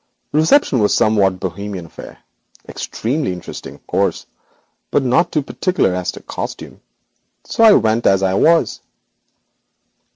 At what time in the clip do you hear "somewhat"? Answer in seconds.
0.95-1.39